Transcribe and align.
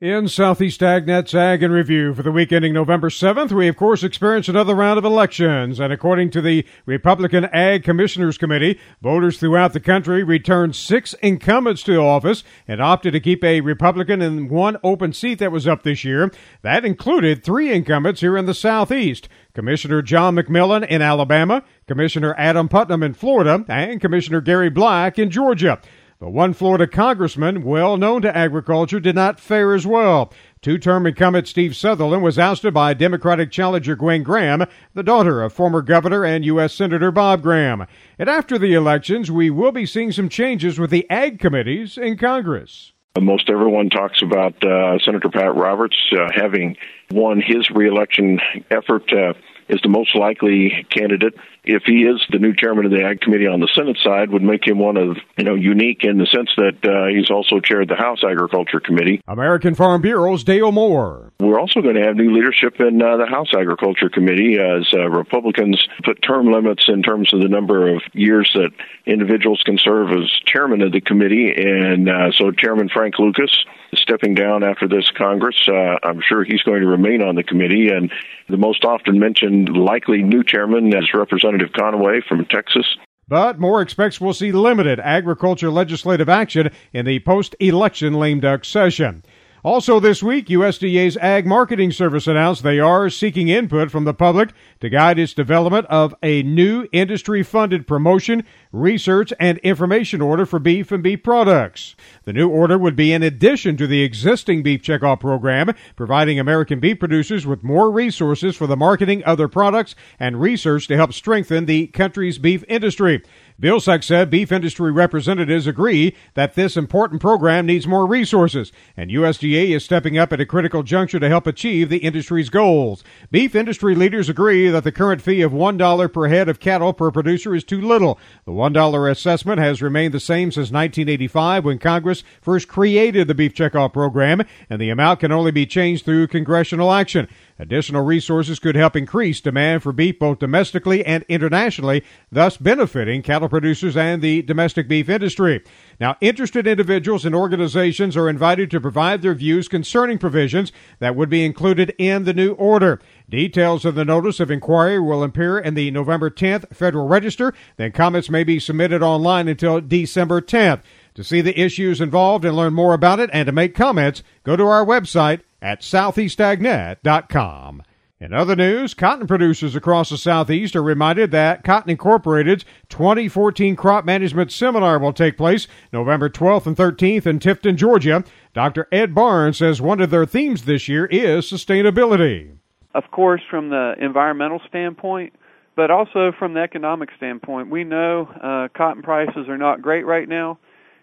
In 0.00 0.28
Southeast 0.28 0.80
AgNet's 0.80 1.34
Ag 1.34 1.62
and 1.62 1.74
Review 1.74 2.14
for 2.14 2.22
the 2.22 2.32
week 2.32 2.52
ending 2.52 2.72
November 2.72 3.10
7th, 3.10 3.52
we 3.52 3.68
of 3.68 3.76
course 3.76 4.02
experienced 4.02 4.48
another 4.48 4.74
round 4.74 4.96
of 4.96 5.04
elections. 5.04 5.78
And 5.78 5.92
according 5.92 6.30
to 6.30 6.40
the 6.40 6.64
Republican 6.86 7.44
Ag 7.44 7.84
Commissioners 7.84 8.38
Committee, 8.38 8.80
voters 9.02 9.38
throughout 9.38 9.74
the 9.74 9.78
country 9.78 10.24
returned 10.24 10.74
six 10.74 11.12
incumbents 11.20 11.82
to 11.82 11.98
office 11.98 12.42
and 12.66 12.80
opted 12.80 13.12
to 13.12 13.20
keep 13.20 13.44
a 13.44 13.60
Republican 13.60 14.22
in 14.22 14.48
one 14.48 14.78
open 14.82 15.12
seat 15.12 15.38
that 15.40 15.52
was 15.52 15.68
up 15.68 15.82
this 15.82 16.02
year. 16.02 16.32
That 16.62 16.86
included 16.86 17.44
three 17.44 17.70
incumbents 17.70 18.22
here 18.22 18.38
in 18.38 18.46
the 18.46 18.54
Southeast. 18.54 19.28
Commissioner 19.52 20.00
John 20.00 20.34
McMillan 20.34 20.86
in 20.88 21.02
Alabama, 21.02 21.62
Commissioner 21.86 22.34
Adam 22.38 22.70
Putnam 22.70 23.02
in 23.02 23.12
Florida, 23.12 23.66
and 23.68 24.00
Commissioner 24.00 24.40
Gary 24.40 24.70
Black 24.70 25.18
in 25.18 25.30
Georgia. 25.30 25.78
But 26.20 26.32
one 26.32 26.52
Florida 26.52 26.86
congressman, 26.86 27.64
well 27.64 27.96
known 27.96 28.20
to 28.22 28.36
agriculture, 28.36 29.00
did 29.00 29.14
not 29.14 29.40
fare 29.40 29.72
as 29.72 29.86
well. 29.86 30.30
Two 30.60 30.76
term 30.76 31.06
incumbent 31.06 31.48
Steve 31.48 31.74
Southerland 31.74 32.22
was 32.22 32.38
ousted 32.38 32.74
by 32.74 32.92
Democratic 32.92 33.50
challenger 33.50 33.96
Gwen 33.96 34.22
Graham, 34.22 34.66
the 34.92 35.02
daughter 35.02 35.40
of 35.40 35.54
former 35.54 35.80
governor 35.80 36.22
and 36.22 36.44
U.S. 36.44 36.74
Senator 36.74 37.10
Bob 37.10 37.40
Graham. 37.40 37.86
And 38.18 38.28
after 38.28 38.58
the 38.58 38.74
elections, 38.74 39.30
we 39.30 39.48
will 39.48 39.72
be 39.72 39.86
seeing 39.86 40.12
some 40.12 40.28
changes 40.28 40.78
with 40.78 40.90
the 40.90 41.08
ag 41.08 41.38
committees 41.38 41.96
in 41.96 42.18
Congress. 42.18 42.92
Most 43.18 43.48
everyone 43.48 43.88
talks 43.88 44.20
about 44.20 44.62
uh, 44.62 44.98
Senator 44.98 45.30
Pat 45.30 45.56
Roberts 45.56 45.96
uh, 46.12 46.28
having 46.34 46.76
won 47.10 47.40
his 47.40 47.70
reelection 47.70 48.40
effort. 48.70 49.10
Uh, 49.10 49.32
is 49.70 49.80
the 49.82 49.88
most 49.88 50.14
likely 50.16 50.86
candidate. 50.90 51.34
If 51.62 51.84
he 51.84 52.02
is 52.02 52.20
the 52.30 52.38
new 52.38 52.54
chairman 52.54 52.86
of 52.86 52.90
the 52.90 53.04
Ag 53.04 53.20
Committee 53.20 53.46
on 53.46 53.60
the 53.60 53.68
Senate 53.74 53.98
side, 54.02 54.30
would 54.30 54.42
make 54.42 54.66
him 54.66 54.78
one 54.78 54.96
of 54.96 55.16
you 55.36 55.44
know 55.44 55.54
unique 55.54 56.04
in 56.04 56.18
the 56.18 56.26
sense 56.26 56.50
that 56.56 56.78
uh, 56.82 57.06
he's 57.14 57.30
also 57.30 57.60
chaired 57.60 57.88
the 57.88 57.96
House 57.96 58.24
Agriculture 58.24 58.80
Committee. 58.80 59.20
American 59.28 59.74
Farm 59.74 60.02
Bureau's 60.02 60.42
Dale 60.42 60.72
Moore. 60.72 61.32
We're 61.38 61.60
also 61.60 61.80
going 61.80 61.94
to 61.94 62.02
have 62.02 62.16
new 62.16 62.34
leadership 62.34 62.80
in 62.80 63.00
uh, 63.00 63.16
the 63.16 63.26
House 63.26 63.52
Agriculture 63.54 64.08
Committee 64.08 64.58
as 64.58 64.88
uh, 64.92 65.08
Republicans 65.08 65.86
put 66.04 66.20
term 66.22 66.50
limits 66.50 66.84
in 66.88 67.02
terms 67.02 67.32
of 67.32 67.40
the 67.40 67.48
number 67.48 67.94
of 67.94 68.02
years 68.12 68.50
that 68.54 68.70
individuals 69.06 69.62
can 69.64 69.78
serve 69.78 70.10
as 70.10 70.28
chairman 70.46 70.82
of 70.82 70.92
the 70.92 71.00
committee, 71.00 71.52
and 71.54 72.08
uh, 72.08 72.32
so 72.32 72.50
Chairman 72.50 72.88
Frank 72.88 73.18
Lucas 73.18 73.54
stepping 73.94 74.34
down 74.34 74.62
after 74.62 74.86
this 74.88 75.10
Congress. 75.10 75.56
Uh, 75.68 75.96
I'm 76.02 76.20
sure 76.26 76.44
he's 76.44 76.62
going 76.62 76.80
to 76.80 76.86
remain 76.86 77.22
on 77.22 77.34
the 77.34 77.42
committee. 77.42 77.88
And 77.88 78.12
the 78.48 78.56
most 78.56 78.84
often 78.84 79.18
mentioned 79.18 79.68
likely 79.70 80.22
new 80.22 80.44
chairman 80.44 80.88
is 80.94 81.12
Representative 81.14 81.70
Conaway 81.70 82.22
from 82.24 82.44
Texas. 82.46 82.96
But 83.28 83.60
Moore 83.60 83.80
expects 83.80 84.20
we'll 84.20 84.34
see 84.34 84.50
limited 84.50 84.98
agriculture 84.98 85.70
legislative 85.70 86.28
action 86.28 86.70
in 86.92 87.06
the 87.06 87.20
post 87.20 87.54
election 87.60 88.14
lame 88.14 88.40
duck 88.40 88.64
session. 88.64 89.22
Also 89.62 90.00
this 90.00 90.22
week, 90.22 90.46
USDA's 90.46 91.18
Ag 91.18 91.46
Marketing 91.46 91.92
Service 91.92 92.26
announced 92.26 92.62
they 92.62 92.78
are 92.78 93.10
seeking 93.10 93.48
input 93.48 93.90
from 93.90 94.04
the 94.04 94.14
public 94.14 94.54
to 94.80 94.88
guide 94.88 95.18
its 95.18 95.34
development 95.34 95.86
of 95.90 96.14
a 96.22 96.42
new 96.42 96.88
industry-funded 96.92 97.86
promotion, 97.86 98.42
research, 98.72 99.34
and 99.38 99.58
information 99.58 100.22
order 100.22 100.46
for 100.46 100.58
beef 100.58 100.90
and 100.90 101.02
beef 101.02 101.22
products. 101.22 101.94
The 102.24 102.32
new 102.32 102.48
order 102.48 102.78
would 102.78 102.96
be 102.96 103.12
in 103.12 103.22
addition 103.22 103.76
to 103.76 103.86
the 103.86 104.02
existing 104.02 104.62
beef 104.62 104.80
checkoff 104.80 105.20
program, 105.20 105.74
providing 105.94 106.40
American 106.40 106.80
beef 106.80 106.98
producers 106.98 107.46
with 107.46 107.62
more 107.62 107.90
resources 107.90 108.56
for 108.56 108.66
the 108.66 108.78
marketing 108.78 109.22
of 109.24 109.36
their 109.36 109.48
products 109.48 109.94
and 110.18 110.40
research 110.40 110.88
to 110.88 110.96
help 110.96 111.12
strengthen 111.12 111.66
the 111.66 111.88
country's 111.88 112.38
beef 112.38 112.64
industry. 112.66 113.22
Vilsack 113.60 114.02
said 114.02 114.30
beef 114.30 114.50
industry 114.50 114.90
representatives 114.90 115.66
agree 115.66 116.16
that 116.32 116.54
this 116.54 116.78
important 116.78 117.20
program 117.20 117.66
needs 117.66 117.86
more 117.86 118.06
resources, 118.06 118.72
and 118.96 119.10
USDA 119.10 119.76
is 119.76 119.84
stepping 119.84 120.16
up 120.16 120.32
at 120.32 120.40
a 120.40 120.46
critical 120.46 120.82
juncture 120.82 121.20
to 121.20 121.28
help 121.28 121.46
achieve 121.46 121.90
the 121.90 121.98
industry's 121.98 122.48
goals. 122.48 123.04
Beef 123.30 123.54
industry 123.54 123.94
leaders 123.94 124.30
agree 124.30 124.70
that 124.70 124.82
the 124.82 124.90
current 124.90 125.20
fee 125.20 125.42
of 125.42 125.52
$1 125.52 126.12
per 126.12 126.28
head 126.28 126.48
of 126.48 126.58
cattle 126.58 126.94
per 126.94 127.10
producer 127.10 127.54
is 127.54 127.62
too 127.62 127.82
little. 127.82 128.18
The 128.46 128.52
$1 128.52 129.10
assessment 129.10 129.60
has 129.60 129.82
remained 129.82 130.14
the 130.14 130.20
same 130.20 130.50
since 130.50 130.70
1985 130.70 131.66
when 131.66 131.78
Congress 131.78 132.24
first 132.40 132.66
created 132.66 133.28
the 133.28 133.34
beef 133.34 133.52
checkoff 133.52 133.92
program, 133.92 134.40
and 134.70 134.80
the 134.80 134.88
amount 134.88 135.20
can 135.20 135.32
only 135.32 135.50
be 135.50 135.66
changed 135.66 136.06
through 136.06 136.28
congressional 136.28 136.90
action. 136.92 137.28
Additional 137.58 138.02
resources 138.02 138.58
could 138.58 138.74
help 138.74 138.96
increase 138.96 139.38
demand 139.38 139.82
for 139.82 139.92
beef 139.92 140.18
both 140.18 140.38
domestically 140.38 141.04
and 141.04 141.26
internationally, 141.28 142.02
thus 142.32 142.56
benefiting 142.56 143.20
cattle 143.20 143.49
producers 143.50 143.96
and 143.96 144.22
the 144.22 144.42
domestic 144.42 144.88
beef 144.88 145.08
industry. 145.08 145.62
Now, 146.00 146.16
interested 146.20 146.66
individuals 146.66 147.26
and 147.26 147.34
organizations 147.34 148.16
are 148.16 148.28
invited 148.28 148.70
to 148.70 148.80
provide 148.80 149.20
their 149.20 149.34
views 149.34 149.68
concerning 149.68 150.18
provisions 150.18 150.72
that 151.00 151.16
would 151.16 151.28
be 151.28 151.44
included 151.44 151.94
in 151.98 152.24
the 152.24 152.32
new 152.32 152.52
order. 152.52 153.00
Details 153.28 153.84
of 153.84 153.94
the 153.94 154.04
notice 154.04 154.40
of 154.40 154.50
inquiry 154.50 154.98
will 154.98 155.22
appear 155.22 155.58
in 155.58 155.74
the 155.74 155.90
November 155.90 156.30
10th 156.30 156.74
Federal 156.74 157.06
Register. 157.06 157.52
Then 157.76 157.92
comments 157.92 158.30
may 158.30 158.44
be 158.44 158.58
submitted 158.58 159.02
online 159.02 159.48
until 159.48 159.80
December 159.80 160.40
10th. 160.40 160.80
To 161.14 161.24
see 161.24 161.40
the 161.40 161.60
issues 161.60 162.00
involved 162.00 162.44
and 162.44 162.56
learn 162.56 162.72
more 162.72 162.94
about 162.94 163.20
it 163.20 163.30
and 163.32 163.46
to 163.46 163.52
make 163.52 163.74
comments, 163.74 164.22
go 164.44 164.56
to 164.56 164.64
our 164.64 164.86
website 164.86 165.40
at 165.60 165.82
southeastagnet.com. 165.82 167.82
In 168.22 168.34
other 168.34 168.54
news, 168.54 168.92
cotton 168.92 169.26
producers 169.26 169.74
across 169.74 170.10
the 170.10 170.18
Southeast 170.18 170.76
are 170.76 170.82
reminded 170.82 171.30
that 171.30 171.64
Cotton 171.64 171.88
Incorporated's 171.88 172.66
2014 172.90 173.76
Crop 173.76 174.04
Management 174.04 174.52
Seminar 174.52 174.98
will 174.98 175.14
take 175.14 175.38
place 175.38 175.66
November 175.90 176.28
12th 176.28 176.66
and 176.66 176.76
13th 176.76 177.24
in 177.24 177.38
Tifton, 177.38 177.76
Georgia. 177.76 178.22
Dr. 178.52 178.86
Ed 178.92 179.14
Barnes 179.14 179.56
says 179.56 179.80
one 179.80 180.02
of 180.02 180.10
their 180.10 180.26
themes 180.26 180.66
this 180.66 180.86
year 180.86 181.06
is 181.06 181.50
sustainability. 181.50 182.58
Of 182.94 183.04
course, 183.10 183.40
from 183.48 183.70
the 183.70 183.94
environmental 183.98 184.60
standpoint, 184.68 185.32
but 185.74 185.90
also 185.90 186.30
from 186.38 186.52
the 186.52 186.60
economic 186.60 187.08
standpoint. 187.16 187.70
We 187.70 187.84
know 187.84 188.28
uh, 188.42 188.68
cotton 188.76 189.02
prices 189.02 189.48
are 189.48 189.56
not 189.56 189.80
great 189.80 190.04
right 190.04 190.28
now, 190.28 190.58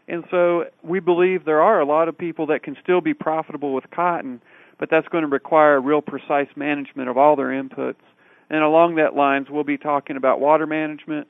and 0.07 0.23
so 0.29 0.66
we 0.83 1.00
believe 1.00 1.45
there 1.45 1.63
are 1.63 1.81
a 1.81 1.85
lot 1.85 2.09
of 2.09 2.16
people 2.16 2.45
that 2.47 2.61
can 2.61 2.77
still 2.83 3.01
be 3.01 3.16
profitable 3.16 3.73
with 3.73 3.89
cotton 3.89 4.39
but 4.77 4.89
that's 4.89 5.07
going 5.07 5.23
to 5.23 5.27
require 5.27 5.79
real 5.79 6.01
precise 6.01 6.49
management 6.55 7.09
of 7.09 7.17
all 7.17 7.35
their 7.35 7.47
inputs. 7.47 7.95
And 8.49 8.63
along 8.63 8.95
that 8.95 9.15
lines, 9.15 9.49
we'll 9.49 9.63
be 9.63 9.77
talking 9.77 10.15
about 10.15 10.39
water 10.39 10.65
management. 10.65 11.27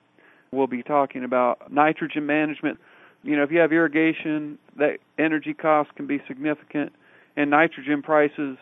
We'll 0.52 0.68
be 0.68 0.84
talking 0.84 1.24
about 1.24 1.72
nitrogen 1.72 2.26
management. 2.26 2.80
You 3.24 3.36
know, 3.36 3.44
if 3.44 3.52
you 3.52 3.60
have 3.60 3.74
irrigation, 3.74 4.58
that 4.78 5.00
energy 5.18 5.54
cost 5.54 5.94
can 5.96 6.08
be 6.08 6.22
significant, 6.28 6.94
and 7.36 7.50
nitrogen 7.50 8.02
prices 8.02 8.58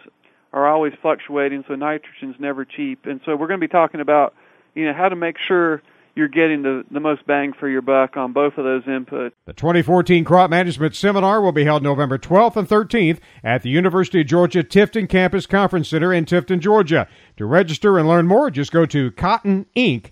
are 0.53 0.67
always 0.67 0.93
fluctuating, 1.01 1.65
so 1.67 1.75
nitrogen's 1.75 2.37
never 2.39 2.63
cheap. 2.63 3.05
And 3.05 3.19
so 3.25 3.35
we're 3.35 3.47
going 3.47 3.59
to 3.59 3.67
be 3.67 3.71
talking 3.71 3.99
about, 3.99 4.33
you 4.73 4.85
know, 4.85 4.93
how 4.93 5.09
to 5.09 5.15
make 5.15 5.37
sure 5.37 5.81
you're 6.15 6.27
getting 6.29 6.63
the, 6.63 6.83
the 6.89 6.99
most 6.99 7.27
bang 7.27 7.53
for 7.59 7.67
your 7.67 7.81
buck 7.81 8.17
on 8.17 8.33
both 8.33 8.57
of 8.57 8.63
those 8.63 8.83
inputs. 8.83 9.33
The 9.45 9.53
2014 9.53 10.23
Crop 10.23 10.49
Management 10.49 10.95
Seminar 10.95 11.41
will 11.41 11.51
be 11.51 11.65
held 11.65 11.83
November 11.83 12.17
12th 12.17 12.55
and 12.55 12.67
13th 12.67 13.19
at 13.43 13.61
the 13.61 13.69
University 13.69 14.21
of 14.21 14.27
Georgia 14.27 14.63
Tifton 14.63 15.09
Campus 15.09 15.45
Conference 15.45 15.89
Center 15.89 16.13
in 16.13 16.25
Tifton, 16.25 16.59
Georgia. 16.59 17.07
To 17.37 17.45
register 17.45 17.99
and 17.99 18.07
learn 18.07 18.27
more, 18.27 18.49
just 18.49 18.71
go 18.71 18.85
to 18.85 19.11
cottoninc.com. 19.11 20.11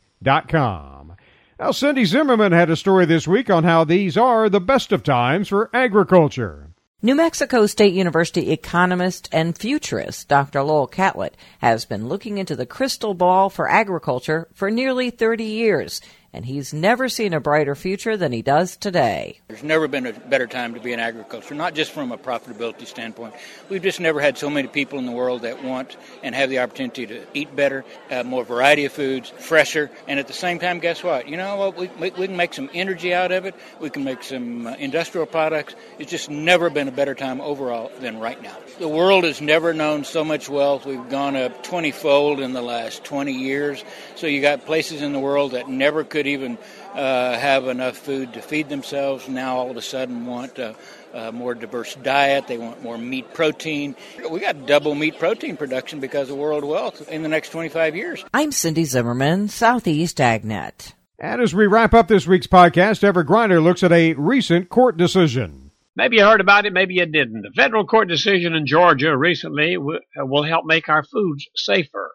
Now, 1.59 1.71
Cindy 1.71 2.03
Zimmerman 2.03 2.51
had 2.51 2.69
a 2.69 2.75
story 2.75 3.05
this 3.05 3.27
week 3.27 3.49
on 3.49 3.63
how 3.63 3.85
these 3.85 4.17
are 4.17 4.49
the 4.49 4.59
best 4.59 4.91
of 4.91 5.03
times 5.03 5.47
for 5.47 5.69
agriculture. 5.73 6.72
New 7.05 7.15
Mexico 7.15 7.65
State 7.65 7.93
University 7.93 8.51
economist 8.51 9.27
and 9.33 9.57
futurist 9.57 10.29
Dr. 10.29 10.63
Lowell 10.63 10.87
Catlett 10.87 11.35
has 11.59 11.83
been 11.83 12.07
looking 12.07 12.37
into 12.37 12.55
the 12.55 12.65
crystal 12.65 13.13
ball 13.13 13.49
for 13.49 13.69
agriculture 13.69 14.47
for 14.53 14.71
nearly 14.71 15.09
30 15.09 15.43
years 15.43 15.99
and 16.33 16.45
he's 16.45 16.73
never 16.73 17.07
seen 17.07 17.31
a 17.33 17.39
brighter 17.39 17.75
future 17.75 18.17
than 18.17 18.31
he 18.31 18.41
does 18.41 18.75
today. 18.75 19.39
There's 19.47 19.63
never 19.63 19.87
been 19.87 20.07
a 20.07 20.13
better 20.13 20.47
time 20.47 20.73
to 20.73 20.79
be 20.79 20.91
in 20.91 20.99
agriculture, 20.99 21.53
not 21.53 21.75
just 21.75 21.91
from 21.91 22.11
a 22.11 22.17
profitability 22.17 22.87
standpoint. 22.87 23.35
We've 23.69 23.83
just 23.83 23.99
never 23.99 24.19
had 24.19 24.37
so 24.37 24.49
many 24.49 24.67
people 24.67 24.97
in 24.97 25.05
the 25.05 25.11
world 25.11 25.43
that 25.43 25.63
want 25.63 25.95
and 26.23 26.33
have 26.33 26.49
the 26.49 26.59
opportunity 26.59 27.05
to 27.05 27.23
eat 27.35 27.55
better, 27.55 27.85
have 28.09 28.25
more 28.25 28.43
variety 28.43 28.85
of 28.85 28.91
foods, 28.91 29.29
fresher, 29.29 29.91
and 30.07 30.19
at 30.19 30.27
the 30.27 30.33
same 30.33 30.57
time, 30.57 30.79
guess 30.79 31.03
what? 31.03 31.27
You 31.29 31.37
know 31.37 31.55
what? 31.55 31.77
We, 31.77 31.87
we, 31.99 32.09
we 32.09 32.27
can 32.27 32.35
make 32.35 32.55
some 32.55 32.69
energy 32.73 33.13
out 33.13 33.31
of 33.31 33.45
it. 33.45 33.53
We 33.79 33.91
can 33.91 34.03
make 34.03 34.23
some 34.23 34.65
uh, 34.65 34.73
industrial 34.79 35.27
products. 35.27 35.75
It's 35.99 36.09
just 36.09 36.31
never 36.31 36.71
been 36.71 36.87
a 36.87 36.91
better 36.91 37.13
time 37.13 37.41
overall 37.41 37.91
than 37.99 38.19
right 38.19 38.41
now. 38.41 38.57
The 38.79 38.87
world 38.87 39.23
has 39.23 39.39
never 39.39 39.71
known 39.73 40.03
so 40.03 40.23
much 40.23 40.49
wealth. 40.49 40.87
We've 40.87 41.09
gone 41.09 41.35
up 41.35 41.61
20 41.61 41.91
fold 41.91 42.39
in 42.39 42.53
the 42.53 42.61
last 42.61 43.03
20 43.03 43.31
years. 43.31 43.83
So 44.15 44.25
you 44.25 44.41
got 44.41 44.65
places 44.65 45.03
in 45.03 45.13
the 45.13 45.19
world 45.19 45.51
that 45.51 45.69
never 45.69 46.03
could 46.03 46.22
even 46.27 46.57
uh, 46.93 47.37
have 47.37 47.67
enough 47.67 47.97
food 47.97 48.33
to 48.33 48.41
feed 48.41 48.69
themselves. 48.69 49.27
Now 49.27 49.57
all 49.57 49.71
of 49.71 49.77
a 49.77 49.81
sudden 49.81 50.25
want 50.25 50.57
a, 50.59 50.75
a 51.13 51.31
more 51.31 51.55
diverse 51.55 51.95
diet. 51.95 52.47
They 52.47 52.57
want 52.57 52.83
more 52.83 52.97
meat 52.97 53.33
protein. 53.33 53.95
We 54.29 54.39
got 54.39 54.65
double 54.65 54.95
meat 54.95 55.19
protein 55.19 55.57
production 55.57 55.99
because 55.99 56.29
of 56.29 56.37
world 56.37 56.63
wealth 56.63 57.07
in 57.09 57.23
the 57.23 57.29
next 57.29 57.49
25 57.49 57.95
years. 57.95 58.25
I'm 58.33 58.51
Cindy 58.51 58.85
Zimmerman, 58.85 59.49
Southeast 59.49 60.17
AgNet. 60.17 60.93
And 61.19 61.41
as 61.41 61.53
we 61.53 61.67
wrap 61.67 61.93
up 61.93 62.07
this 62.07 62.27
week's 62.27 62.47
podcast, 62.47 63.03
Everett 63.03 63.27
Griner 63.27 63.63
looks 63.63 63.83
at 63.83 63.91
a 63.91 64.13
recent 64.13 64.69
court 64.69 64.97
decision. 64.97 65.71
Maybe 65.95 66.17
you 66.17 66.23
heard 66.23 66.41
about 66.41 66.65
it, 66.65 66.73
maybe 66.73 66.95
you 66.95 67.05
didn't. 67.05 67.45
A 67.45 67.51
federal 67.51 67.85
court 67.85 68.07
decision 68.07 68.55
in 68.55 68.65
Georgia 68.65 69.15
recently 69.15 69.75
uh, 69.77 70.25
will 70.25 70.43
help 70.43 70.65
make 70.65 70.89
our 70.89 71.03
foods 71.03 71.47
safer. 71.55 72.11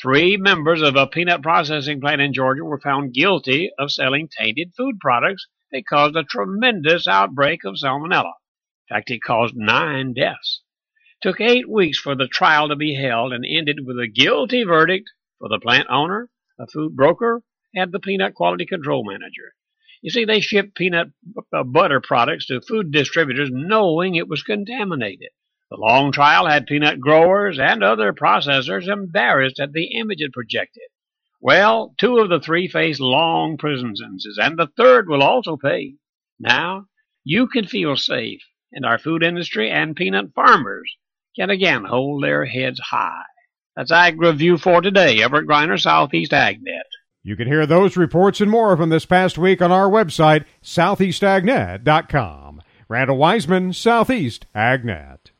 Three 0.00 0.36
members 0.36 0.82
of 0.82 0.94
a 0.94 1.06
peanut 1.06 1.42
processing 1.42 2.02
plant 2.02 2.20
in 2.20 2.34
Georgia 2.34 2.62
were 2.64 2.78
found 2.78 3.14
guilty 3.14 3.70
of 3.78 3.90
selling 3.90 4.28
tainted 4.28 4.74
food 4.76 5.00
products 5.00 5.46
that 5.72 5.86
caused 5.86 6.16
a 6.16 6.22
tremendous 6.22 7.08
outbreak 7.08 7.64
of 7.64 7.76
salmonella. 7.76 8.34
In 8.88 8.94
fact, 8.94 9.10
it 9.10 9.22
caused 9.22 9.56
nine 9.56 10.12
deaths. 10.12 10.60
It 11.14 11.28
took 11.28 11.40
eight 11.40 11.66
weeks 11.66 11.98
for 11.98 12.14
the 12.14 12.28
trial 12.28 12.68
to 12.68 12.76
be 12.76 12.94
held 12.94 13.32
and 13.32 13.46
ended 13.46 13.86
with 13.86 13.98
a 13.98 14.06
guilty 14.06 14.64
verdict 14.64 15.10
for 15.38 15.48
the 15.48 15.58
plant 15.58 15.88
owner, 15.88 16.28
a 16.58 16.66
food 16.66 16.94
broker, 16.94 17.42
and 17.74 17.90
the 17.90 17.98
peanut 17.98 18.34
quality 18.34 18.66
control 18.66 19.02
manager. 19.02 19.54
You 20.02 20.10
see, 20.10 20.26
they 20.26 20.40
shipped 20.40 20.74
peanut 20.76 21.08
uh, 21.54 21.64
butter 21.64 22.02
products 22.02 22.46
to 22.48 22.60
food 22.60 22.92
distributors 22.92 23.48
knowing 23.50 24.14
it 24.14 24.28
was 24.28 24.42
contaminated. 24.42 25.30
The 25.70 25.78
long 25.78 26.12
trial 26.12 26.46
had 26.46 26.66
peanut 26.66 27.00
growers 27.00 27.58
and 27.58 27.82
other 27.82 28.12
processors 28.12 28.86
embarrassed 28.86 29.58
at 29.58 29.72
the 29.72 29.98
image 29.98 30.20
it 30.20 30.32
projected. 30.32 30.84
Well, 31.40 31.94
two 31.98 32.18
of 32.18 32.28
the 32.28 32.38
three 32.40 32.68
face 32.68 33.00
long 33.00 33.56
prison 33.56 33.96
sentences, 33.96 34.38
and 34.40 34.56
the 34.56 34.68
third 34.76 35.08
will 35.08 35.22
also 35.22 35.56
pay. 35.56 35.94
Now, 36.38 36.84
you 37.24 37.48
can 37.48 37.66
feel 37.66 37.96
safe, 37.96 38.42
and 38.72 38.86
our 38.86 38.98
food 38.98 39.24
industry 39.24 39.70
and 39.70 39.96
peanut 39.96 40.34
farmers 40.34 40.94
can 41.34 41.50
again 41.50 41.84
hold 41.84 42.22
their 42.22 42.44
heads 42.44 42.80
high. 42.80 43.24
That's 43.74 43.92
Ag 43.92 44.20
Review 44.20 44.58
for 44.58 44.80
today. 44.80 45.22
Everett 45.22 45.46
Griner, 45.46 45.80
Southeast 45.80 46.32
AgNet. 46.32 46.82
You 47.22 47.36
can 47.36 47.48
hear 47.48 47.66
those 47.66 47.96
reports 47.96 48.40
and 48.40 48.50
more 48.50 48.76
from 48.76 48.90
this 48.90 49.04
past 49.04 49.36
week 49.36 49.60
on 49.60 49.72
our 49.72 49.90
website, 49.90 50.44
southeastagnet.com. 50.62 52.62
Randall 52.88 53.18
Wiseman, 53.18 53.72
Southeast 53.72 54.46
AgNet. 54.54 55.32